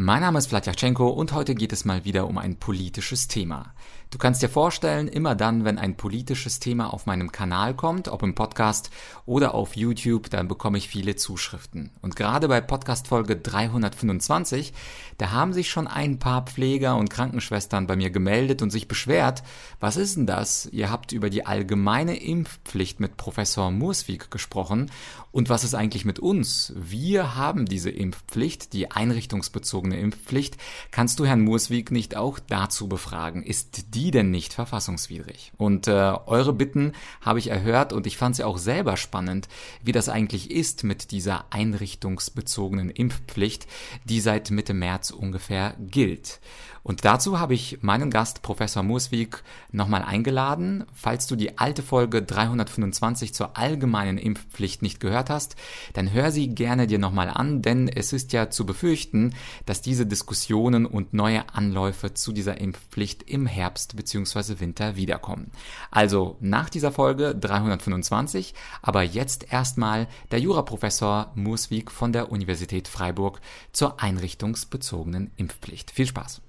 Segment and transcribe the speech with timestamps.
[0.00, 3.74] Mein Name ist Vladyachenko und heute geht es mal wieder um ein politisches Thema.
[4.10, 8.22] Du kannst dir vorstellen, immer dann, wenn ein politisches Thema auf meinem Kanal kommt, ob
[8.22, 8.90] im Podcast
[9.26, 11.90] oder auf YouTube, dann bekomme ich viele Zuschriften.
[12.00, 14.72] Und gerade bei Podcast Folge 325,
[15.18, 19.42] da haben sich schon ein paar Pfleger und Krankenschwestern bei mir gemeldet und sich beschwert,
[19.80, 20.66] was ist denn das?
[20.66, 24.92] Ihr habt über die allgemeine Impfpflicht mit Professor Murswig gesprochen
[25.30, 26.72] und was ist eigentlich mit uns?
[26.76, 30.56] Wir haben diese Impfpflicht, die einrichtungsbezogene Impfpflicht.
[30.90, 33.42] Kannst du Herrn Murswig nicht auch dazu befragen?
[33.42, 35.52] Ist die denn nicht verfassungswidrig?
[35.58, 39.48] Und äh, eure Bitten habe ich erhört und ich fand sie auch selber spannend,
[39.82, 43.66] wie das eigentlich ist mit dieser einrichtungsbezogenen Impfpflicht,
[44.04, 46.40] die seit Mitte März ungefähr gilt.
[46.82, 49.42] Und dazu habe ich meinen Gast Professor Murswig
[49.72, 50.86] nochmal eingeladen.
[50.94, 55.56] Falls du die alte Folge 325 zur allgemeinen Impfpflicht nicht gehört hast,
[55.92, 59.34] dann hör sie gerne dir nochmal an, denn es ist ja zu befürchten,
[59.66, 64.60] dass diese Diskussionen und neue Anläufe zu dieser Impfpflicht im Herbst bzw.
[64.60, 65.50] Winter wiederkommen.
[65.90, 73.40] Also nach dieser Folge 325, aber jetzt erstmal der Juraprofessor Murswig von der Universität Freiburg
[73.72, 75.90] zur einrichtungsbezogenen Impfpflicht.
[75.90, 76.42] Viel Spaß!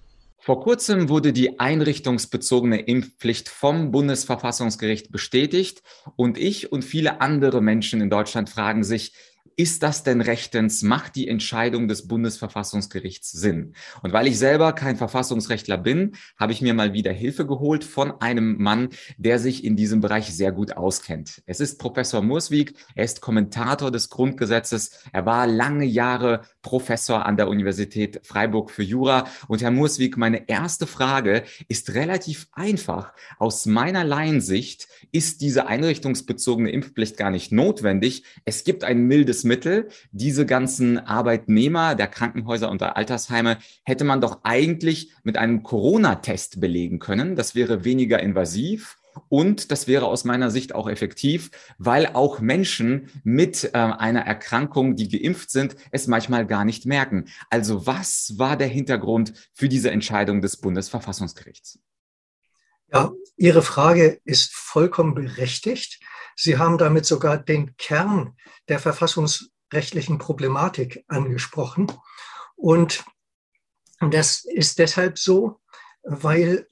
[0.50, 5.84] Vor kurzem wurde die einrichtungsbezogene Impfpflicht vom Bundesverfassungsgericht bestätigt
[6.16, 9.14] und ich und viele andere Menschen in Deutschland fragen sich,
[9.60, 10.84] ist das denn rechtens?
[10.84, 13.74] Macht die Entscheidung des Bundesverfassungsgerichts Sinn?
[14.02, 18.22] Und weil ich selber kein Verfassungsrechtler bin, habe ich mir mal wieder Hilfe geholt von
[18.22, 21.44] einem Mann, der sich in diesem Bereich sehr gut auskennt.
[21.46, 22.74] Es ist Professor Murswig.
[22.96, 24.92] Er ist Kommentator des Grundgesetzes.
[25.12, 29.28] Er war lange Jahre Professor an der Universität Freiburg für Jura.
[29.50, 33.12] Und Herr Murswig, meine erste Frage ist relativ einfach.
[33.38, 38.24] Aus meiner Laiensicht ist diese einrichtungsbezogene Impfpflicht gar nicht notwendig.
[38.46, 39.90] Es gibt ein mildes Mittel.
[40.14, 46.62] Diese ganzen Arbeitnehmer der Krankenhäuser und der Altersheime hätte man doch eigentlich mit einem Corona-Test
[46.62, 47.36] belegen können.
[47.36, 48.96] Das wäre weniger invasiv.
[49.28, 54.96] Und das wäre aus meiner Sicht auch effektiv, weil auch Menschen mit äh, einer Erkrankung,
[54.96, 57.26] die geimpft sind, es manchmal gar nicht merken.
[57.50, 61.80] Also was war der Hintergrund für diese Entscheidung des Bundesverfassungsgerichts?
[62.92, 66.00] Ja, Ihre Frage ist vollkommen berechtigt.
[66.36, 68.36] Sie haben damit sogar den Kern
[68.68, 71.92] der verfassungsrechtlichen Problematik angesprochen.
[72.56, 73.06] Und
[74.00, 75.62] das ist deshalb so,
[76.04, 76.68] weil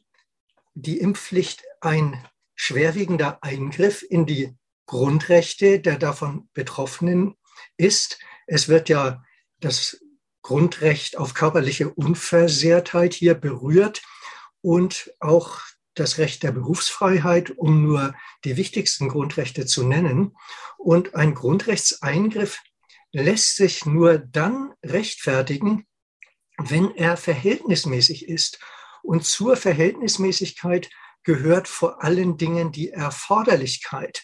[0.74, 2.26] die Impfpflicht ein
[2.56, 4.56] schwerwiegender Eingriff in die
[4.88, 7.36] Grundrechte der davon Betroffenen
[7.78, 8.20] ist.
[8.48, 9.24] Es wird ja
[9.60, 10.02] das
[10.42, 14.02] Grundrecht auf körperliche Unversehrtheit hier berührt
[14.62, 15.60] und auch
[16.00, 20.36] das Recht der Berufsfreiheit, um nur die wichtigsten Grundrechte zu nennen.
[20.78, 22.60] Und ein Grundrechtseingriff
[23.12, 25.86] lässt sich nur dann rechtfertigen,
[26.58, 28.60] wenn er verhältnismäßig ist.
[29.04, 30.90] Und zur Verhältnismäßigkeit
[31.24, 34.24] gehört vor allen Dingen die Erforderlichkeit.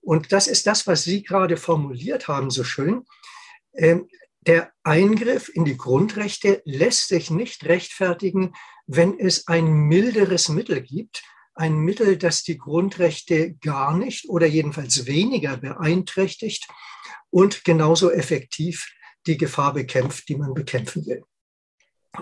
[0.00, 3.06] Und das ist das, was Sie gerade formuliert haben, so schön.
[4.46, 8.54] Der Eingriff in die Grundrechte lässt sich nicht rechtfertigen,
[8.86, 11.22] wenn es ein milderes Mittel gibt,
[11.54, 16.66] ein Mittel, das die Grundrechte gar nicht oder jedenfalls weniger beeinträchtigt
[17.30, 18.92] und genauso effektiv
[19.26, 21.24] die Gefahr bekämpft, die man bekämpfen will.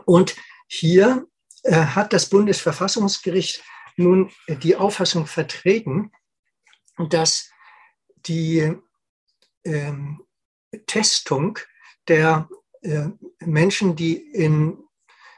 [0.05, 0.37] Und
[0.67, 1.27] hier
[1.63, 3.63] äh, hat das Bundesverfassungsgericht
[3.97, 6.13] nun die Auffassung vertreten,
[7.09, 7.51] dass
[8.27, 8.75] die
[9.65, 10.23] ähm,
[10.87, 11.59] Testung
[12.11, 12.49] der
[12.83, 14.79] äh, Menschen, die in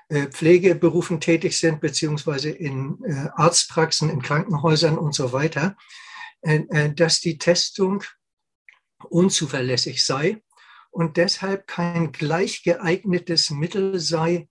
[0.08, 5.76] äh, Pflegeberufen tätig sind, beziehungsweise in äh, Arztpraxen, in Krankenhäusern und so weiter,
[6.96, 8.02] dass die Testung
[9.08, 10.42] unzuverlässig sei
[10.90, 14.48] und deshalb kein gleich geeignetes Mittel sei,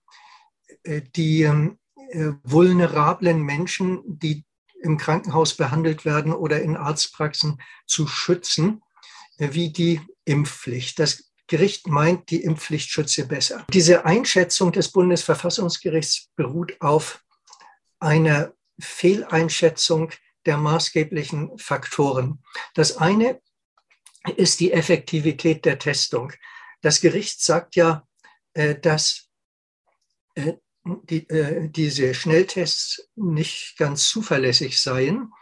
[0.86, 1.78] die ähm,
[2.44, 4.46] vulnerablen Menschen, die
[4.80, 8.80] im Krankenhaus behandelt werden oder in Arztpraxen zu schützen,
[9.36, 10.98] wie die Impfpflicht.
[10.98, 13.66] Das Gericht meint, die Impfpflicht schütze besser.
[13.72, 17.22] Diese Einschätzung des Bundesverfassungsgerichts beruht auf
[17.98, 20.10] einer Fehleinschätzung
[20.46, 22.42] der maßgeblichen Faktoren.
[22.74, 23.40] Das eine
[24.36, 26.32] ist die Effektivität der Testung.
[26.80, 28.06] Das Gericht sagt ja,
[28.54, 29.28] äh, dass
[30.34, 30.54] äh,
[30.84, 35.32] äh, diese Schnelltests nicht ganz zuverlässig seien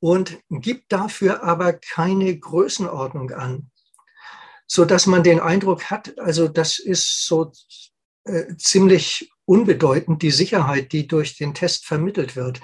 [0.00, 3.70] und gibt dafür aber keine Größenordnung an
[4.74, 7.52] so dass man den Eindruck hat, also das ist so
[8.24, 12.62] äh, ziemlich unbedeutend, die Sicherheit, die durch den Test vermittelt wird.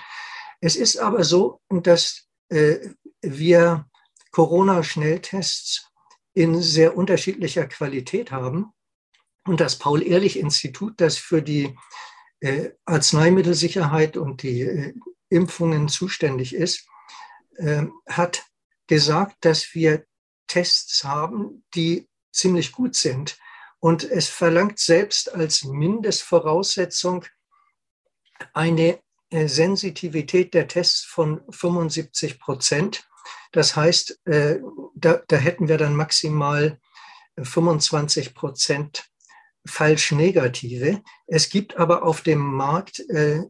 [0.63, 2.79] Es ist aber so, dass äh,
[3.21, 3.85] wir
[4.31, 5.91] Corona-Schnelltests
[6.33, 8.73] in sehr unterschiedlicher Qualität haben.
[9.45, 11.77] Und das Paul-Ehrlich-Institut, das für die
[12.41, 14.95] äh, Arzneimittelsicherheit und die äh,
[15.29, 16.89] Impfungen zuständig ist,
[17.57, 18.47] äh, hat
[18.87, 20.07] gesagt, dass wir
[20.49, 23.39] Tests haben, die ziemlich gut sind.
[23.81, 27.25] Und es verlangt selbst als Mindestvoraussetzung
[28.53, 28.99] eine
[29.31, 33.09] äh, Sensitivität der Tests von 75 Prozent.
[33.53, 34.59] Das heißt, äh,
[34.95, 36.81] da, da hätten wir dann maximal
[37.41, 39.09] 25 Prozent
[39.67, 41.03] falsch negative.
[41.27, 43.43] Es gibt aber auf dem Markt äh,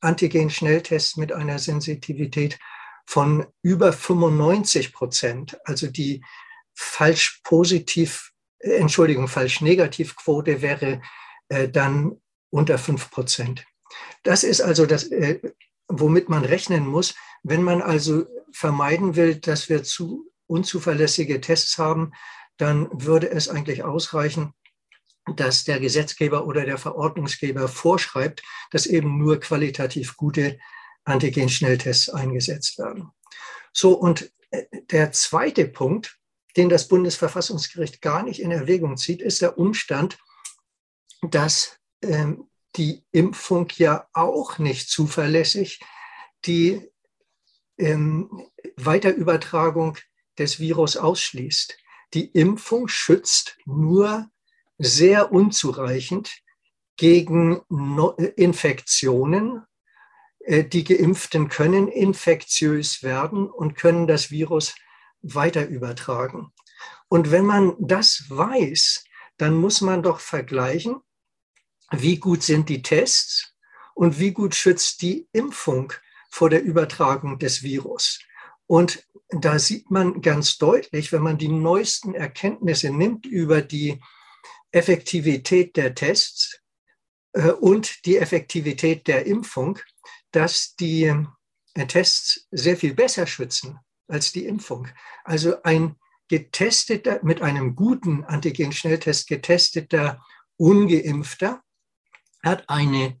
[0.00, 2.58] Antigen-Schnelltests mit einer Sensitivität
[3.06, 5.58] von über 95 Prozent.
[5.64, 6.24] Also die
[6.74, 11.00] falsch positiv, äh, Entschuldigung, falsch negativ Quote wäre
[11.48, 12.20] äh, dann
[12.50, 13.64] unter 5 Prozent.
[14.22, 15.40] Das ist also das, äh,
[15.88, 17.14] womit man rechnen muss.
[17.42, 22.12] Wenn man also vermeiden will, dass wir zu unzuverlässige Tests haben,
[22.56, 24.52] dann würde es eigentlich ausreichen,
[25.34, 30.58] dass der Gesetzgeber oder der Verordnungsgeber vorschreibt, dass eben nur qualitativ gute
[31.06, 33.10] Antigen-Schnelltests eingesetzt werden.
[33.72, 36.18] So, und äh, der zweite Punkt,
[36.56, 40.18] den das Bundesverfassungsgericht gar nicht in Erwägung zieht, ist der Umstand,
[41.22, 45.80] dass ähm, die Impfung ja auch nicht zuverlässig
[46.44, 46.88] die
[47.78, 49.98] ähm, Weiterübertragung
[50.38, 51.76] des Virus ausschließt.
[52.14, 54.30] Die Impfung schützt nur
[54.78, 56.42] sehr unzureichend
[56.96, 57.60] gegen
[58.36, 59.62] Infektionen.
[60.46, 64.74] Äh, die Geimpften können infektiös werden und können das Virus
[65.20, 66.52] weiter übertragen.
[67.08, 69.04] Und wenn man das weiß,
[69.36, 71.00] dann muss man doch vergleichen,
[71.90, 73.54] wie gut sind die Tests
[73.94, 75.92] und wie gut schützt die Impfung
[76.30, 78.20] vor der Übertragung des Virus.
[78.66, 84.00] Und da sieht man ganz deutlich, wenn man die neuesten Erkenntnisse nimmt über die
[84.70, 86.60] Effektivität der Tests
[87.32, 89.78] äh, und die Effektivität der Impfung,
[90.36, 91.04] dass die
[91.74, 94.86] äh, Tests sehr viel besser schützen als die Impfung.
[95.24, 95.96] Also ein
[96.28, 100.22] getesteter, mit einem guten Antigen-Schnelltest getesteter
[100.58, 101.62] Ungeimpfter
[102.42, 103.18] hat eine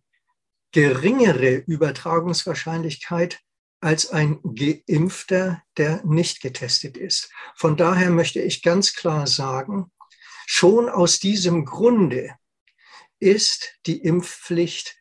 [0.72, 3.40] geringere Übertragungswahrscheinlichkeit
[3.80, 7.30] als ein Geimpfter, der nicht getestet ist.
[7.54, 9.90] Von daher möchte ich ganz klar sagen,
[10.46, 12.36] schon aus diesem Grunde
[13.20, 14.96] ist die Impfpflicht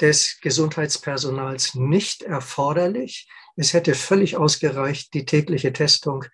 [0.00, 3.28] des Gesundheitspersonals nicht erforderlich.
[3.56, 6.24] Es hätte völlig ausgereicht, die tägliche Testung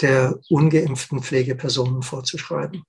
[0.00, 2.84] der ungeimpften Pflegepersonen vorzuschreiben.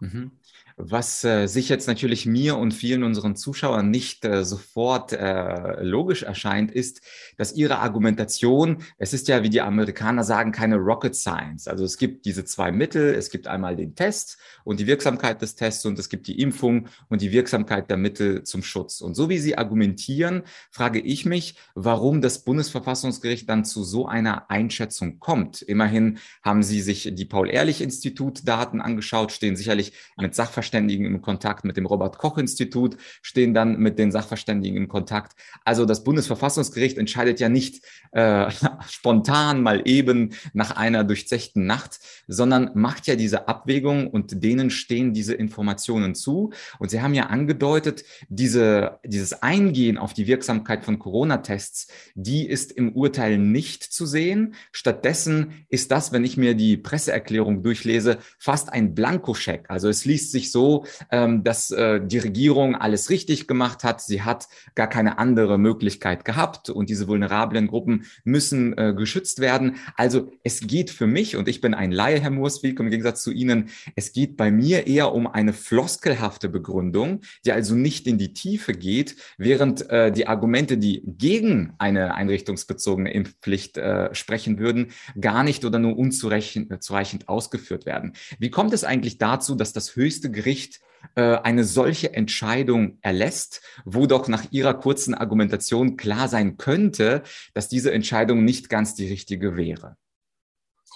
[0.00, 0.38] Mhm.
[0.76, 6.22] Was äh, sich jetzt natürlich mir und vielen unseren Zuschauern nicht äh, sofort äh, logisch
[6.22, 7.02] erscheint, ist,
[7.36, 11.68] dass ihre Argumentation, es ist ja, wie die Amerikaner sagen, keine Rocket Science.
[11.68, 15.54] Also es gibt diese zwei Mittel, es gibt einmal den Test und die Wirksamkeit des
[15.54, 19.00] Tests und es gibt die Impfung und die Wirksamkeit der Mittel zum Schutz.
[19.00, 24.50] Und so wie Sie argumentieren, frage ich mich, warum das Bundesverfassungsgericht dann zu so einer
[24.50, 25.62] Einschätzung kommt.
[25.62, 31.76] Immerhin haben Sie sich die Paul-Ehrlich-Institut-Daten angeschaut, stehen sicherlich mit Sachverständigen Sachverständigen im Kontakt, mit
[31.76, 35.32] dem Robert Koch Institut, stehen dann mit den Sachverständigen in Kontakt.
[35.64, 38.48] Also das Bundesverfassungsgericht entscheidet ja nicht äh,
[38.88, 45.12] spontan mal eben nach einer durchzechten Nacht, sondern macht ja diese Abwägung und denen stehen
[45.12, 46.52] diese Informationen zu.
[46.78, 52.70] Und Sie haben ja angedeutet, diese, dieses Eingehen auf die Wirksamkeit von Corona-Tests, die ist
[52.70, 54.54] im Urteil nicht zu sehen.
[54.70, 59.64] Stattdessen ist das, wenn ich mir die Presseerklärung durchlese, fast ein Blankoscheck.
[59.68, 64.00] Also es liest sich so, ähm, dass äh, die Regierung alles richtig gemacht hat.
[64.00, 69.76] Sie hat gar keine andere Möglichkeit gehabt und diese vulnerablen Gruppen müssen äh, geschützt werden.
[69.96, 73.32] Also es geht für mich, und ich bin ein Laie, Herr Murswijk, im Gegensatz zu
[73.32, 78.32] Ihnen, es geht bei mir eher um eine floskelhafte Begründung, die also nicht in die
[78.32, 83.80] Tiefe geht, während äh, die Argumente, die gegen eine einrichtungsbezogene Impfpflicht
[84.12, 84.88] sprechen würden,
[85.20, 88.12] gar nicht oder nur unzureichend ausgeführt werden.
[88.38, 90.80] Wie kommt es eigentlich dazu, dass das höchste Gericht
[91.14, 97.22] äh, eine solche Entscheidung erlässt, wo doch nach Ihrer kurzen Argumentation klar sein könnte,
[97.54, 99.96] dass diese Entscheidung nicht ganz die richtige wäre?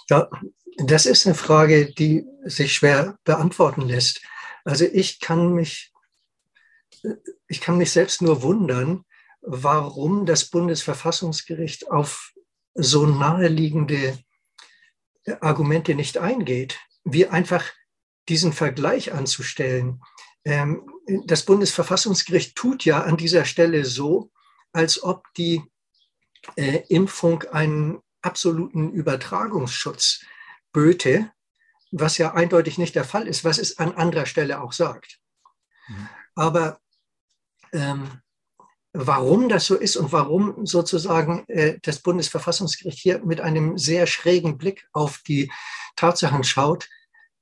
[0.09, 0.29] Ja,
[0.77, 4.21] das ist eine Frage, die sich schwer beantworten lässt.
[4.63, 5.93] Also ich kann mich,
[7.47, 9.03] ich kann mich selbst nur wundern,
[9.41, 12.33] warum das Bundesverfassungsgericht auf
[12.73, 14.17] so naheliegende
[15.41, 17.63] Argumente nicht eingeht, wie einfach
[18.29, 20.01] diesen Vergleich anzustellen.
[20.45, 20.89] Ähm,
[21.25, 24.31] das Bundesverfassungsgericht tut ja an dieser Stelle so,
[24.71, 25.63] als ob die
[26.55, 30.25] äh, Impfung einen absoluten Übertragungsschutz
[30.71, 31.31] böte,
[31.91, 35.19] was ja eindeutig nicht der Fall ist, was es an anderer Stelle auch sagt.
[35.87, 36.09] Mhm.
[36.35, 36.79] Aber
[37.71, 38.21] ähm,
[38.93, 44.57] warum das so ist und warum sozusagen äh, das Bundesverfassungsgericht hier mit einem sehr schrägen
[44.57, 45.51] Blick auf die
[45.95, 46.89] Tatsachen schaut,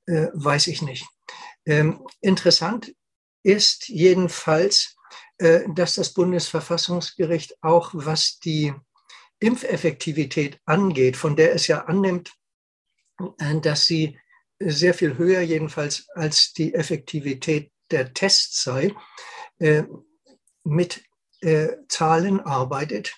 [0.06, 1.06] äh, weiß ich nicht.
[1.64, 2.94] Ähm, interessant
[3.42, 4.96] ist jedenfalls,
[5.38, 8.72] äh, dass das Bundesverfassungsgericht auch, was die
[9.40, 12.32] Impfeffektivität angeht, von der es ja annimmt,
[13.38, 14.18] äh, dass sie
[14.58, 18.94] sehr viel höher jedenfalls als die Effektivität der Tests sei,
[19.58, 19.84] äh,
[20.64, 21.04] mit
[21.40, 23.14] äh, Zahlen arbeitet,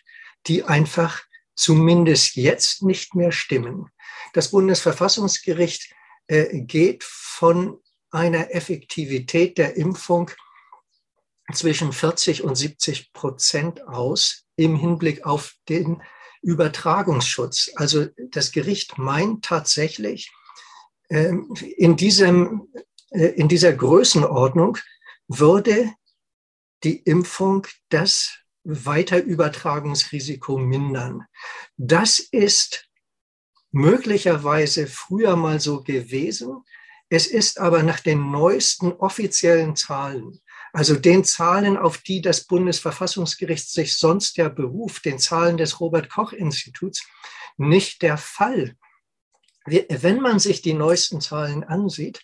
[0.47, 1.23] die einfach
[1.54, 3.90] zumindest jetzt nicht mehr stimmen.
[4.33, 5.95] Das Bundesverfassungsgericht
[6.28, 7.80] geht von
[8.11, 10.30] einer Effektivität der Impfung
[11.52, 16.02] zwischen 40 und 70 Prozent aus im Hinblick auf den
[16.42, 17.70] Übertragungsschutz.
[17.76, 20.30] Also das Gericht meint tatsächlich,
[21.11, 22.68] ähm, in, diesem,
[23.11, 24.78] äh, in dieser Größenordnung
[25.26, 25.92] würde
[26.85, 31.25] die Impfung das Weiterübertragungsrisiko mindern.
[31.76, 32.88] Das ist
[33.70, 36.64] möglicherweise früher mal so gewesen.
[37.08, 40.40] Es ist aber nach den neuesten offiziellen Zahlen,
[40.72, 46.10] also den Zahlen, auf die das Bundesverfassungsgericht sich sonst ja beruft, den Zahlen des Robert
[46.10, 47.06] Koch Instituts,
[47.56, 48.76] nicht der Fall.
[49.64, 52.22] Wenn man sich die neuesten Zahlen ansieht,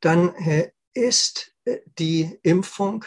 [0.00, 3.04] dann äh, ist äh, die Impfung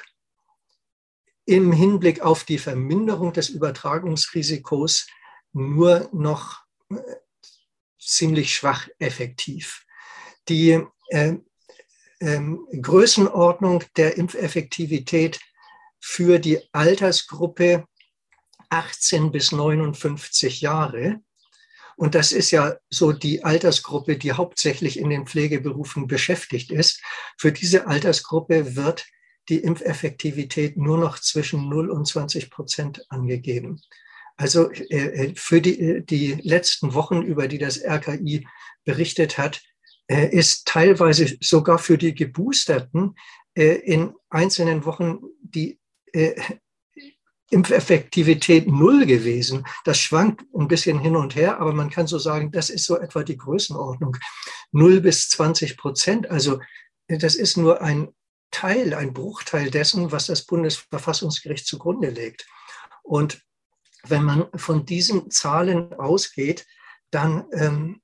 [1.45, 5.07] im Hinblick auf die Verminderung des Übertragungsrisikos
[5.53, 6.95] nur noch äh,
[8.07, 9.85] ziemlich schwach effektiv.
[10.47, 11.35] Die äh,
[12.19, 12.41] äh,
[12.81, 15.39] Größenordnung der Impfeffektivität
[15.99, 17.87] für die Altersgruppe
[18.69, 21.21] 18 bis 59 Jahre,
[21.97, 27.01] und das ist ja so die Altersgruppe, die hauptsächlich in den Pflegeberufen beschäftigt ist.
[27.37, 29.05] Für diese Altersgruppe wird
[29.47, 33.81] die Impfeffektivität nur noch zwischen 0 und 20 Prozent angegeben.
[34.37, 38.47] Also äh, äh, für die, äh, die letzten Wochen, über die das RKI
[38.83, 39.61] berichtet hat,
[40.07, 43.15] ist teilweise sogar für die Geboosterten
[43.55, 45.79] in einzelnen Wochen die
[47.49, 49.65] Impfeffektivität null gewesen.
[49.83, 52.99] Das schwankt ein bisschen hin und her, aber man kann so sagen, das ist so
[52.99, 54.15] etwa die Größenordnung.
[54.71, 56.29] Null bis 20 Prozent.
[56.29, 56.59] Also
[57.07, 58.09] das ist nur ein
[58.51, 62.45] Teil, ein Bruchteil dessen, was das Bundesverfassungsgericht zugrunde legt.
[63.01, 63.41] Und
[64.07, 66.65] wenn man von diesen Zahlen ausgeht,
[67.11, 68.01] dann ähm,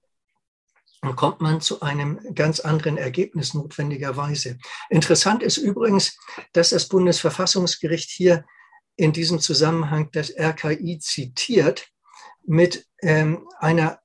[1.16, 4.58] kommt man zu einem ganz anderen Ergebnis notwendigerweise.
[4.90, 6.18] Interessant ist übrigens,
[6.54, 8.46] dass das Bundesverfassungsgericht hier
[8.96, 11.88] in diesem Zusammenhang das RKI zitiert
[12.44, 14.00] mit ähm, einer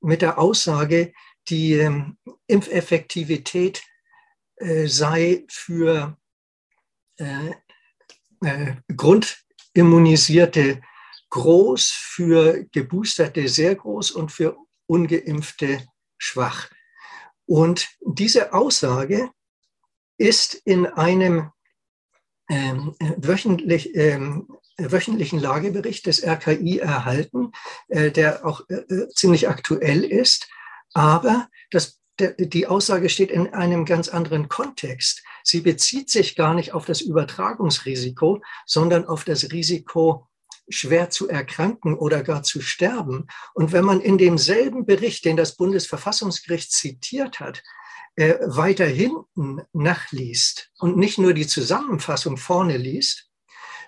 [0.00, 1.12] mit der Aussage,
[1.48, 3.82] die ähm, Impfeffektivität
[4.56, 6.16] äh, sei für
[7.16, 7.52] äh,
[8.44, 10.82] äh, Grundimmunisierte
[11.32, 15.82] groß, für Geboosterte sehr groß und für Ungeimpfte
[16.18, 16.68] schwach.
[17.46, 19.30] Und diese Aussage
[20.18, 21.50] ist in einem
[22.50, 24.46] ähm, wöchentlich, ähm,
[24.76, 27.52] wöchentlichen Lagebericht des RKI erhalten,
[27.88, 30.48] äh, der auch äh, äh, ziemlich aktuell ist.
[30.92, 35.24] Aber das die Aussage steht in einem ganz anderen Kontext.
[35.42, 40.28] Sie bezieht sich gar nicht auf das Übertragungsrisiko, sondern auf das Risiko,
[40.68, 43.26] schwer zu erkranken oder gar zu sterben.
[43.54, 47.62] Und wenn man in demselben Bericht, den das Bundesverfassungsgericht zitiert hat,
[48.16, 53.30] äh, weiter hinten nachliest und nicht nur die Zusammenfassung vorne liest,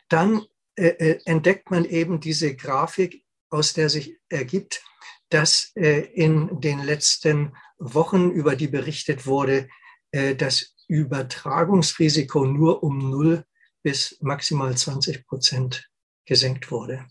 [0.09, 0.43] dann
[0.77, 4.83] äh, äh entdeckt man eben diese Grafik, aus der sich ergibt,
[5.29, 9.69] dass in den letzten Wochen, über die berichtet wurde,
[10.13, 13.45] das Übertragungsrisiko nur um 0
[13.83, 15.89] bis maximal 20 Prozent
[16.25, 17.07] gesenkt wurde.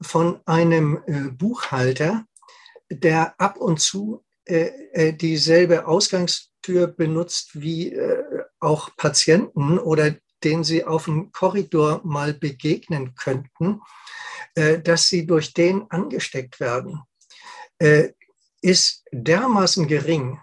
[0.00, 2.24] von einem äh, Buchhalter,
[2.90, 7.98] der ab und zu äh, äh, dieselbe Ausgangstür benutzt wie
[8.58, 10.14] auch Patienten oder
[10.44, 13.80] denen sie auf dem Korridor mal begegnen könnten,
[14.54, 17.00] dass sie durch den angesteckt werden,
[18.60, 20.38] ist dermaßen gering,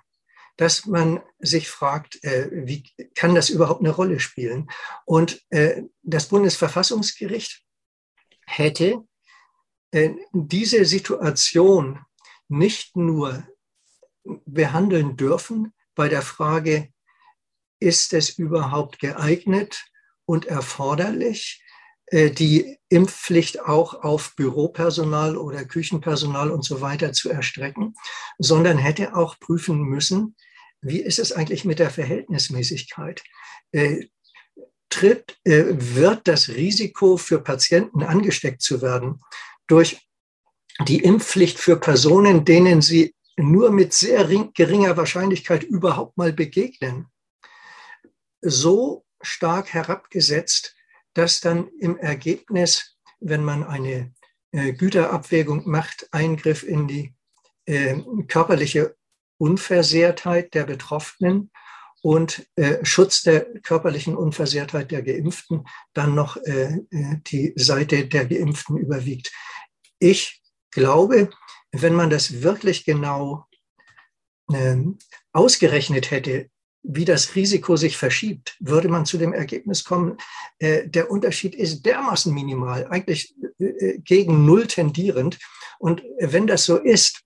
[0.56, 2.84] dass man sich fragt, wie
[3.14, 4.72] kann das überhaupt eine Rolle spielen?
[5.06, 5.46] Und
[6.02, 7.64] das Bundesverfassungsgericht
[8.48, 9.04] hätte
[9.92, 12.00] äh, diese Situation
[12.50, 13.48] nicht nur
[14.46, 16.90] behandeln dürfen bei der Frage,
[17.80, 19.86] ist es überhaupt geeignet
[20.26, 21.64] und erforderlich,
[22.08, 27.96] äh, die Impfpflicht auch auf Büropersonal oder Küchenpersonal und so weiter zu erstrecken,
[28.38, 30.36] sondern hätte auch prüfen müssen,
[30.82, 33.24] wie ist es eigentlich mit der Verhältnismäßigkeit?
[33.72, 34.06] Äh,
[34.90, 39.22] tritt, äh, wird das Risiko für Patienten angesteckt zu werden
[39.68, 40.08] durch
[40.88, 47.08] die Impfpflicht für Personen, denen sie nur mit sehr geringer Wahrscheinlichkeit überhaupt mal begegnen,
[48.42, 50.76] so stark herabgesetzt,
[51.14, 54.14] dass dann im Ergebnis, wenn man eine
[54.52, 57.16] äh, Güterabwägung macht, Eingriff in die
[57.66, 58.96] äh, körperliche
[59.38, 61.52] Unversehrtheit der Betroffenen
[62.02, 68.26] und äh, Schutz der körperlichen Unversehrtheit der Geimpften dann noch äh, äh, die Seite der
[68.26, 69.32] Geimpften überwiegt.
[70.00, 71.30] Ich glaube,
[71.72, 73.46] wenn man das wirklich genau
[74.52, 74.78] äh,
[75.34, 76.50] ausgerechnet hätte,
[76.84, 80.18] wie das Risiko sich verschiebt, würde man zu dem Ergebnis kommen,
[80.60, 85.38] äh, der Unterschied ist dermaßen minimal, eigentlich äh, äh gegen Null tendierend.
[85.80, 87.24] Und wenn das so ist,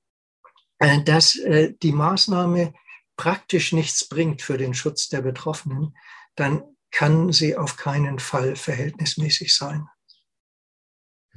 [0.79, 2.73] äh, dass äh, die Maßnahme
[3.17, 5.95] praktisch nichts bringt für den Schutz der Betroffenen,
[6.35, 9.87] dann kann sie auf keinen Fall verhältnismäßig sein.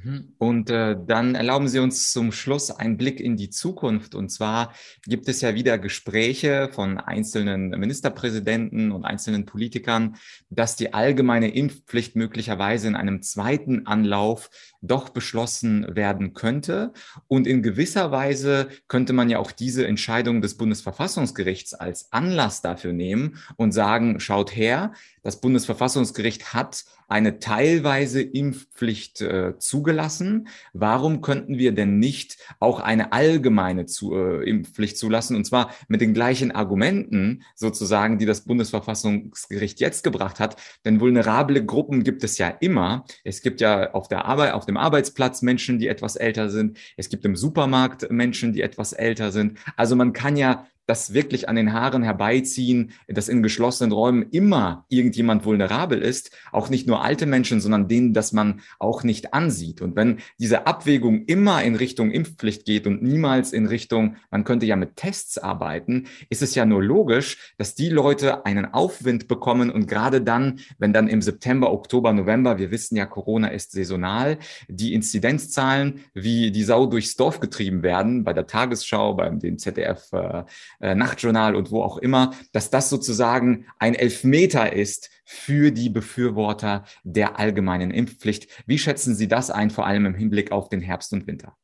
[0.05, 0.33] Mhm.
[0.37, 4.13] Und äh, dann erlauben Sie uns zum Schluss einen Blick in die Zukunft.
[4.13, 10.15] Und zwar gibt es ja wieder Gespräche von einzelnen Ministerpräsidenten und einzelnen Politikern,
[10.49, 14.49] dass die allgemeine Impfpflicht möglicherweise in einem zweiten Anlauf
[14.87, 16.93] doch beschlossen werden könnte.
[17.27, 22.93] Und in gewisser Weise könnte man ja auch diese Entscheidung des Bundesverfassungsgerichts als Anlass dafür
[22.93, 24.93] nehmen und sagen, schaut her,
[25.23, 30.47] das Bundesverfassungsgericht hat eine teilweise Impfpflicht äh, zugelassen.
[30.73, 35.35] Warum könnten wir denn nicht auch eine allgemeine zu, äh, Impfpflicht zulassen?
[35.35, 40.57] Und zwar mit den gleichen Argumenten sozusagen, die das Bundesverfassungsgericht jetzt gebracht hat.
[40.83, 43.05] Denn vulnerable Gruppen gibt es ja immer.
[43.23, 46.77] Es gibt ja auf der Arbeit, auf dem Arbeitsplatz Menschen, die etwas älter sind.
[46.97, 49.57] Es gibt im Supermarkt Menschen, die etwas älter sind.
[49.75, 54.85] Also man kann ja das wirklich an den Haaren herbeiziehen, dass in geschlossenen Räumen immer
[54.89, 59.81] irgendjemand vulnerabel ist, auch nicht nur alte Menschen, sondern denen, dass man auch nicht ansieht.
[59.81, 64.65] Und wenn diese Abwägung immer in Richtung Impfpflicht geht und niemals in Richtung, man könnte
[64.65, 69.69] ja mit Tests arbeiten, ist es ja nur logisch, dass die Leute einen Aufwind bekommen
[69.69, 74.37] und gerade dann, wenn dann im September, Oktober, November, wir wissen ja, Corona ist saisonal,
[74.67, 80.11] die Inzidenzzahlen wie die Sau durchs Dorf getrieben werden, bei der Tagesschau, beim dem ZDF
[80.13, 80.43] äh,
[80.79, 86.85] äh, Nachtjournal und wo auch immer, dass das sozusagen ein Elfmeter ist für die Befürworter
[87.03, 88.47] der allgemeinen Impfpflicht.
[88.67, 91.55] Wie schätzen Sie das ein, vor allem im Hinblick auf den Herbst und Winter?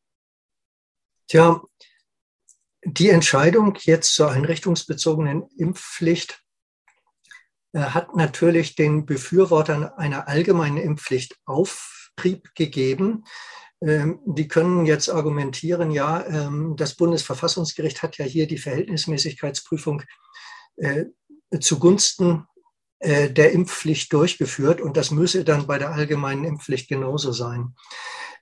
[1.28, 1.62] Tja,
[2.84, 6.41] die Entscheidung jetzt zur einrichtungsbezogenen Impfpflicht
[7.74, 13.24] äh, hat natürlich den Befürwortern einer allgemeinen Impfpflicht Auftrieb gegeben.
[13.81, 20.03] Ähm, die können jetzt argumentieren, ja, ähm, das Bundesverfassungsgericht hat ja hier die Verhältnismäßigkeitsprüfung
[20.77, 21.05] äh,
[21.59, 22.45] zugunsten
[22.99, 27.75] äh, der Impfpflicht durchgeführt und das müsse dann bei der allgemeinen Impfpflicht genauso sein.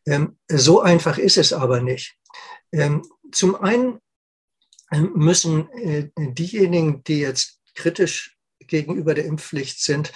[0.05, 2.15] Ähm, so einfach ist es aber nicht.
[3.31, 3.99] Zum einen
[4.91, 10.13] müssen äh, diejenigen, die jetzt kritisch gegenüber der Impfpflicht sind,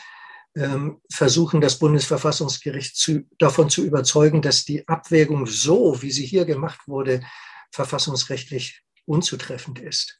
[1.11, 6.81] versuchen das Bundesverfassungsgericht zu, davon zu überzeugen, dass die Abwägung so, wie sie hier gemacht
[6.87, 7.23] wurde,
[7.71, 10.19] verfassungsrechtlich unzutreffend ist.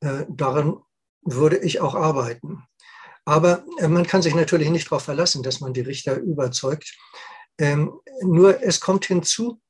[0.00, 0.76] Äh, daran
[1.22, 2.64] würde ich auch arbeiten.
[3.24, 6.96] Aber äh, man kann sich natürlich nicht darauf verlassen, dass man die Richter überzeugt.
[7.58, 9.60] Ähm, nur es kommt hinzu,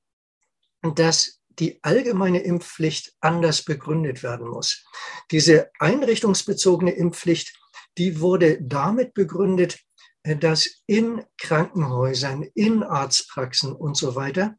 [0.82, 4.84] dass die allgemeine Impfpflicht anders begründet werden muss.
[5.30, 7.58] Diese einrichtungsbezogene Impfpflicht,
[7.98, 9.78] die wurde damit begründet,
[10.24, 14.56] dass in Krankenhäusern, in Arztpraxen und so weiter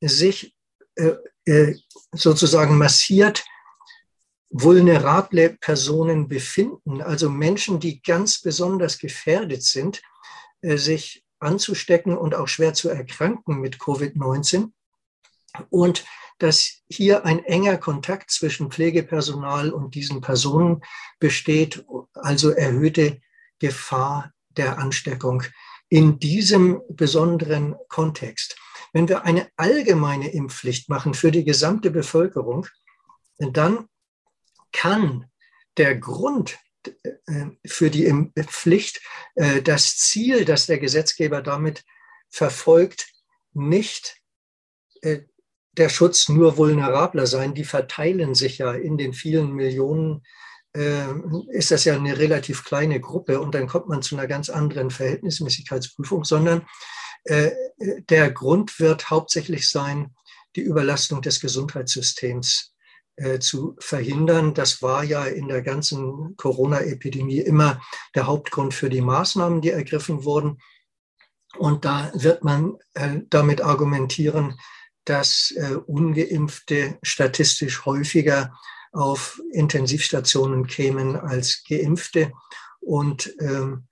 [0.00, 0.54] sich
[0.96, 1.12] äh,
[1.46, 1.76] äh,
[2.12, 3.44] sozusagen massiert
[4.50, 10.02] vulnerable Personen befinden, also Menschen, die ganz besonders gefährdet sind,
[10.62, 14.72] äh, sich anzustecken und auch schwer zu erkranken mit Covid-19.
[15.70, 16.04] Und
[16.38, 20.82] dass hier ein enger Kontakt zwischen Pflegepersonal und diesen Personen
[21.18, 23.20] besteht, also erhöhte
[23.58, 25.42] Gefahr der Ansteckung
[25.88, 28.56] in diesem besonderen Kontext.
[28.92, 32.66] Wenn wir eine allgemeine Impfpflicht machen für die gesamte Bevölkerung,
[33.38, 33.88] dann
[34.72, 35.30] kann
[35.76, 36.58] der Grund
[37.26, 39.00] äh, für die Pflicht,
[39.34, 41.84] äh, das Ziel, das der Gesetzgeber damit
[42.30, 43.12] verfolgt,
[43.52, 44.20] nicht
[45.02, 45.20] äh,
[45.72, 47.54] der Schutz nur vulnerabler sein.
[47.54, 50.24] Die verteilen sich ja in den vielen Millionen,
[51.50, 54.90] ist das ja eine relativ kleine Gruppe und dann kommt man zu einer ganz anderen
[54.90, 56.66] Verhältnismäßigkeitsprüfung, sondern
[57.26, 60.14] der Grund wird hauptsächlich sein,
[60.54, 62.74] die Überlastung des Gesundheitssystems
[63.16, 64.52] äh, zu verhindern.
[64.52, 67.80] Das war ja in der ganzen Corona-Epidemie immer
[68.14, 70.58] der Hauptgrund für die Maßnahmen, die ergriffen wurden.
[71.56, 74.58] Und da wird man äh, damit argumentieren,
[75.04, 78.52] dass äh, ungeimpfte statistisch häufiger
[78.96, 82.32] auf Intensivstationen kämen als geimpfte.
[82.80, 83.88] Und ähm,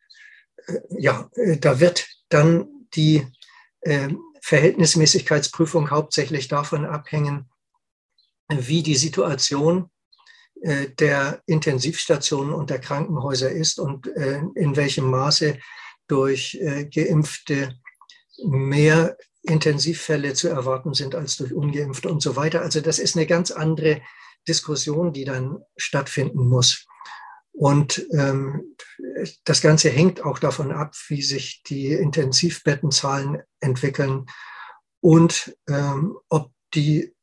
[0.90, 3.26] ja, da wird dann die
[4.40, 7.50] Verhältnismäßigkeitsprüfung hauptsächlich davon abhängen,
[8.48, 9.90] wie die Situation
[10.62, 15.58] äh, der Intensivstationen und der Krankenhäuser ist und äh, in welchem Maße
[16.08, 17.78] durch äh, Geimpfte
[18.42, 22.62] mehr Intensivfälle zu erwarten sind als durch ungeimpfte und so weiter.
[22.62, 24.00] Also das ist eine ganz andere
[24.48, 26.86] Diskussion, die dann stattfinden muss.
[27.52, 28.76] Und ähm,
[29.44, 34.26] das Ganze hängt auch davon ab, wie sich die Intensivbettenzahlen entwickeln
[35.00, 37.14] und ähm, ob die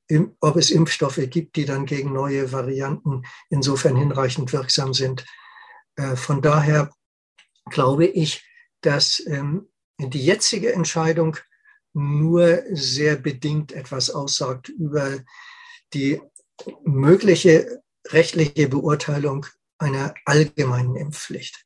[0.42, 5.26] ob es Impfstoffe gibt, die dann gegen neue Varianten insofern hinreichend wirksam sind.
[5.96, 6.92] Äh, von daher
[7.70, 8.46] glaube ich,
[8.82, 11.38] dass ähm, die jetzige Entscheidung
[11.94, 15.20] nur sehr bedingt etwas aussagt über
[15.94, 16.22] die
[16.84, 19.46] mögliche rechtliche Beurteilung
[19.78, 21.64] einer allgemeinen Impfpflicht.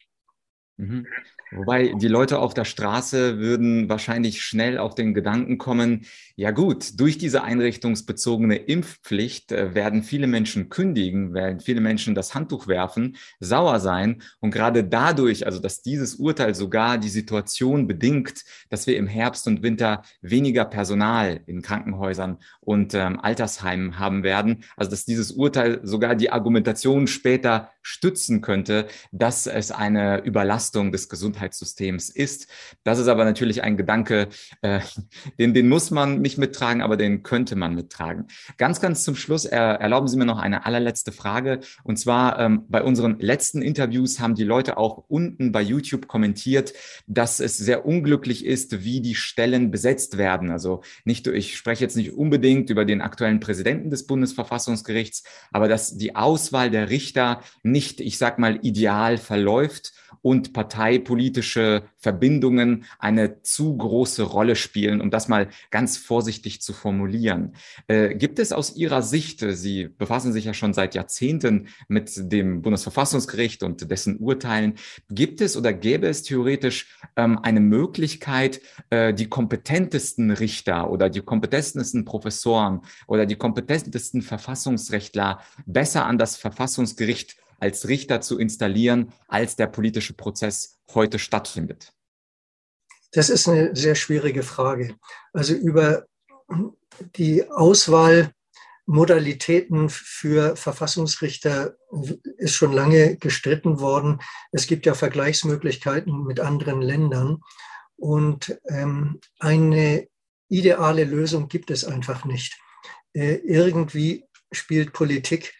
[0.77, 1.07] Mhm.
[1.51, 6.05] Wobei die Leute auf der Straße würden wahrscheinlich schnell auf den Gedanken kommen,
[6.35, 12.35] ja gut, durch diese einrichtungsbezogene Impfpflicht äh, werden viele Menschen kündigen, werden viele Menschen das
[12.35, 14.21] Handtuch werfen, sauer sein.
[14.41, 19.47] Und gerade dadurch, also dass dieses Urteil sogar die Situation bedingt, dass wir im Herbst
[19.47, 25.79] und Winter weniger Personal in Krankenhäusern und ähm, Altersheimen haben werden, also dass dieses Urteil
[25.83, 31.34] sogar die Argumentation später stützen könnte, dass es eine Überlastung des Gesundheitssystems
[32.09, 32.47] ist.
[32.83, 34.27] Das ist aber natürlich ein Gedanke,
[34.61, 34.79] äh,
[35.39, 38.27] den, den muss man nicht mittragen, aber den könnte man mittragen.
[38.57, 41.59] Ganz, ganz zum Schluss äh, erlauben Sie mir noch eine allerletzte Frage.
[41.83, 46.73] Und zwar ähm, bei unseren letzten Interviews haben die Leute auch unten bei YouTube kommentiert,
[47.07, 50.51] dass es sehr unglücklich ist, wie die Stellen besetzt werden.
[50.51, 55.97] Also nicht, ich spreche jetzt nicht unbedingt über den aktuellen Präsidenten des Bundesverfassungsgerichts, aber dass
[55.97, 60.53] die Auswahl der Richter nicht, ich sag mal, ideal verläuft und
[61.25, 67.55] parteipolitische Verbindungen eine zu große Rolle spielen, um das mal ganz vorsichtig zu formulieren.
[67.87, 72.11] Äh, gibt es aus Ihrer Sicht, äh, Sie befassen sich ja schon seit Jahrzehnten mit
[72.31, 74.75] dem Bundesverfassungsgericht und dessen Urteilen,
[75.09, 81.21] gibt es oder gäbe es theoretisch ähm, eine Möglichkeit, äh, die kompetentesten Richter oder die
[81.21, 89.55] kompetentesten Professoren oder die kompetentesten Verfassungsrechtler besser an das Verfassungsgericht als Richter zu installieren, als
[89.55, 91.93] der politische Prozess heute stattfindet?
[93.11, 94.95] Das ist eine sehr schwierige Frage.
[95.31, 96.05] Also über
[97.15, 101.75] die Auswahlmodalitäten für Verfassungsrichter
[102.37, 104.21] ist schon lange gestritten worden.
[104.51, 107.41] Es gibt ja Vergleichsmöglichkeiten mit anderen Ländern.
[107.95, 110.07] Und ähm, eine
[110.49, 112.59] ideale Lösung gibt es einfach nicht.
[113.13, 115.53] Äh, irgendwie spielt Politik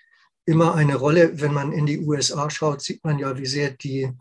[0.45, 1.39] immer eine Rolle.
[1.41, 4.11] Wenn man in die USA schaut, sieht man ja, wie sehr die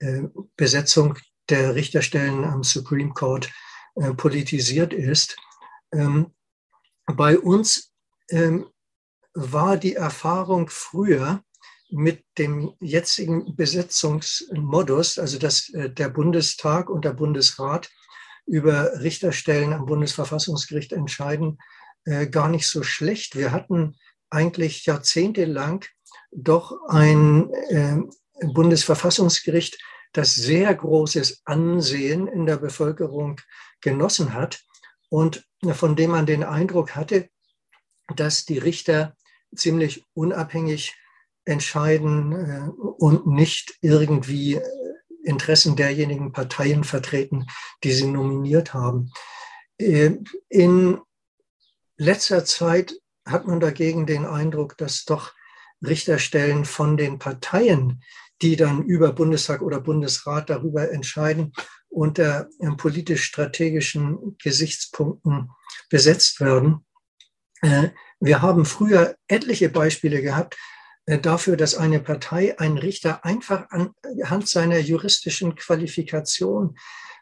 [0.00, 0.22] äh,
[0.56, 3.50] Besetzung der Richterstellen am Supreme Court
[3.96, 5.36] äh, politisiert ist.
[5.92, 6.32] Ähm,
[7.06, 7.92] bei uns
[8.30, 8.66] ähm,
[9.34, 11.42] war die Erfahrung früher
[11.90, 17.90] mit dem jetzigen Besetzungsmodus, also dass äh, der Bundestag und der Bundesrat
[18.46, 21.58] über Richterstellen am Bundesverfassungsgericht entscheiden,
[22.04, 23.36] äh, gar nicht so schlecht.
[23.36, 23.96] Wir hatten
[24.30, 25.84] eigentlich jahrzehntelang
[26.30, 27.98] doch ein äh,
[28.46, 29.78] Bundesverfassungsgericht,
[30.12, 33.40] das sehr großes Ansehen in der Bevölkerung
[33.80, 34.60] genossen hat
[35.10, 37.28] und von dem man den Eindruck hatte,
[38.14, 39.16] dass die Richter
[39.54, 40.94] ziemlich unabhängig
[41.44, 44.62] entscheiden äh, und nicht irgendwie äh,
[45.24, 47.46] Interessen derjenigen Parteien vertreten,
[47.82, 49.10] die sie nominiert haben.
[49.78, 50.16] Äh,
[50.48, 51.00] in
[51.96, 52.94] letzter Zeit
[53.30, 55.32] hat man dagegen den Eindruck, dass doch
[55.84, 58.02] Richterstellen von den Parteien,
[58.42, 61.52] die dann über Bundestag oder Bundesrat darüber entscheiden,
[61.88, 65.50] unter politisch-strategischen Gesichtspunkten
[65.88, 66.84] besetzt werden.
[68.20, 70.56] Wir haben früher etliche Beispiele gehabt,
[71.08, 76.76] äh, dafür, dass eine Partei einen Richter einfach anhand seiner juristischen Qualifikation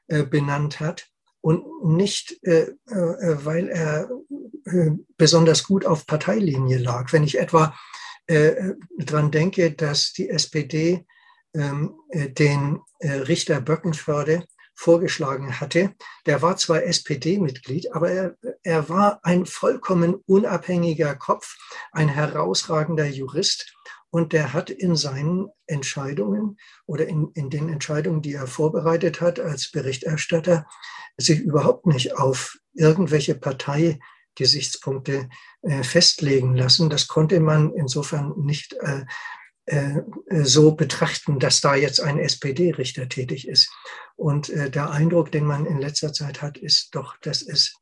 [0.08, 1.06] äh, benannt hat
[1.40, 4.10] und nicht, äh, weil er
[5.16, 7.12] besonders gut auf Parteilinie lag.
[7.12, 7.74] Wenn ich etwa
[8.28, 11.06] daran denke, dass die SPD
[11.54, 14.44] ähm, den Richter Böckenförde
[14.76, 15.94] vorgeschlagen hatte.
[16.26, 21.56] Der war zwar SPD-Mitglied, aber er, er war ein vollkommen unabhängiger Kopf,
[21.92, 23.74] ein herausragender Jurist.
[24.10, 29.40] Und der hat in seinen Entscheidungen oder in, in den Entscheidungen, die er vorbereitet hat
[29.40, 30.66] als Berichterstatter,
[31.16, 34.15] sich überhaupt nicht auf irgendwelche Parteigesichtspunkte
[35.66, 36.90] äh, festlegen lassen.
[36.90, 39.04] Das konnte man insofern nicht äh,
[39.64, 40.00] äh,
[40.44, 43.68] so betrachten, dass da jetzt ein SPD-Richter tätig ist.
[44.14, 47.74] Und der Eindruck, den man in letzter Zeit hat, ist doch, dass es,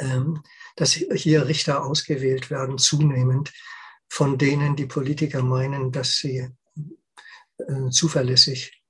[0.00, 0.42] ähm,
[0.74, 3.52] dass hier Richter ausgewählt werden, zunehmend,
[4.08, 6.48] von denen die Politiker meinen, dass sie
[7.90, 8.82] zuverlässig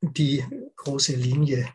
[0.00, 0.44] die
[0.76, 1.68] große Linie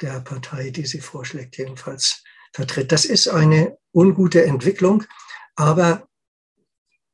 [0.00, 2.22] der Partei, die sie vorschlägt, jedenfalls
[2.56, 2.90] vertritt.
[2.90, 5.04] Das ist eine ungute Entwicklung,
[5.54, 6.08] aber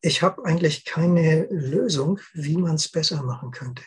[0.01, 3.83] ich habe eigentlich keine Lösung, wie man es besser machen könnte.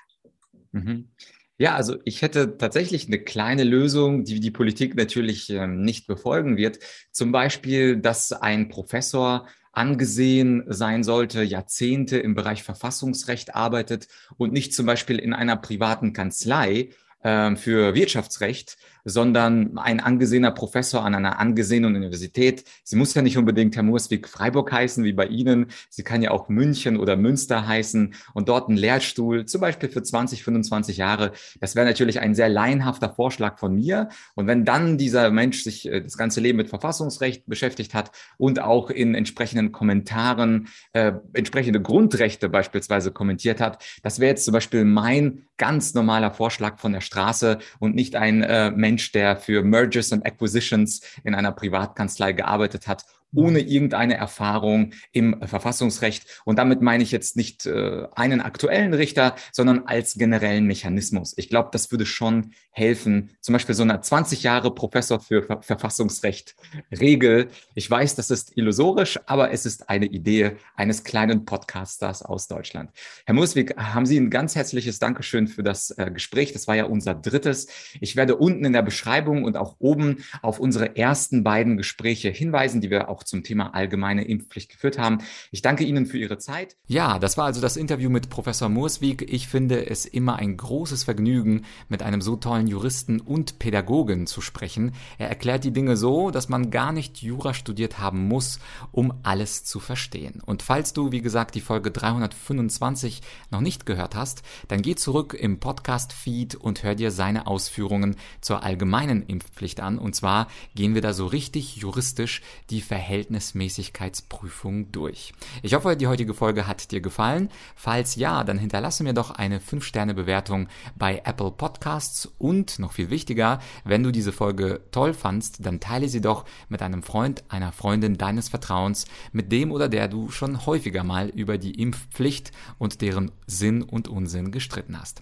[0.72, 1.10] Mhm.
[1.58, 6.58] Ja, also ich hätte tatsächlich eine kleine Lösung, die die Politik natürlich ähm, nicht befolgen
[6.58, 6.80] wird.
[7.12, 14.74] Zum Beispiel, dass ein Professor angesehen sein sollte, Jahrzehnte im Bereich Verfassungsrecht arbeitet und nicht
[14.74, 16.90] zum Beispiel in einer privaten Kanzlei
[17.22, 22.66] äh, für Wirtschaftsrecht sondern ein angesehener Professor an einer angesehenen Universität.
[22.84, 25.68] Sie muss ja nicht unbedingt Herr Murswig Freiburg heißen, wie bei Ihnen.
[25.90, 30.02] Sie kann ja auch München oder Münster heißen und dort einen Lehrstuhl, zum Beispiel für
[30.02, 31.32] 20, 25 Jahre.
[31.62, 34.10] Das wäre natürlich ein sehr laienhafter Vorschlag von mir.
[34.34, 38.60] Und wenn dann dieser Mensch sich äh, das ganze Leben mit Verfassungsrecht beschäftigt hat und
[38.60, 44.84] auch in entsprechenden Kommentaren äh, entsprechende Grundrechte beispielsweise kommentiert hat, das wäre jetzt zum Beispiel
[44.84, 49.62] mein ganz normaler Vorschlag von der Straße und nicht ein äh, Mensch, Mensch, der für
[49.62, 56.42] Mergers and Acquisitions in einer Privatkanzlei gearbeitet hat ohne irgendeine Erfahrung im Verfassungsrecht.
[56.46, 61.34] Und damit meine ich jetzt nicht äh, einen aktuellen Richter, sondern als generellen Mechanismus.
[61.38, 63.32] Ich glaube, das würde schon helfen.
[63.42, 66.56] Zum Beispiel so eine 20 Jahre Professor für Ver Verfassungsrecht
[66.92, 67.48] Regel.
[67.74, 72.92] Ich weiß, das ist illusorisch, aber es ist eine Idee eines kleinen Podcasters aus Deutschland.
[73.26, 76.54] Herr Muswig, haben Sie ein ganz herzliches Dankeschön für das äh, Gespräch.
[76.54, 77.68] Das war ja unser drittes.
[78.00, 82.82] Ich werde unten in der Beschreibung und auch oben auf unsere ersten beiden Gespräche hinweisen,
[82.82, 85.20] die wir auch zum Thema allgemeine Impfpflicht geführt haben.
[85.52, 86.78] Ich danke Ihnen für Ihre Zeit.
[86.88, 89.22] Ja, das war also das Interview mit Professor Murswig.
[89.22, 94.42] Ich finde es immer ein großes Vergnügen, mit einem so tollen Juristen und Pädagogen zu
[94.42, 94.94] sprechen.
[95.18, 98.60] Er erklärt die Dinge so, dass man gar nicht Jura studiert haben muss,
[98.92, 100.42] um alles zu verstehen.
[100.46, 105.34] Und falls du, wie gesagt, die Folge 325 noch nicht gehört hast, dann geh zurück
[105.34, 109.98] im Podcast-Feed und hör dir seine Ausführungen zur allgemeinen Impfpflicht an.
[109.98, 115.34] Und zwar gehen wir da so richtig juristisch die Verhältnisse Verhältnismäßigkeitsprüfung durch.
[115.62, 117.50] Ich hoffe, die heutige Folge hat dir gefallen.
[117.76, 123.60] Falls ja, dann hinterlasse mir doch eine 5-Sterne-Bewertung bei Apple Podcasts und noch viel wichtiger,
[123.84, 128.18] wenn du diese Folge toll fandst, dann teile sie doch mit einem Freund, einer Freundin
[128.18, 133.32] deines Vertrauens, mit dem oder der du schon häufiger mal über die Impfpflicht und deren
[133.46, 135.22] Sinn und Unsinn gestritten hast.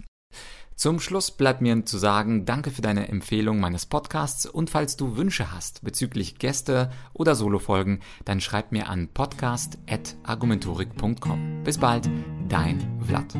[0.75, 5.15] Zum Schluss bleibt mir zu sagen, danke für deine Empfehlung meines Podcasts und falls du
[5.17, 11.63] Wünsche hast bezüglich Gäste oder Solofolgen, dann schreib mir an podcast.argumentorik.com.
[11.63, 12.09] Bis bald,
[12.47, 13.35] dein Vlad.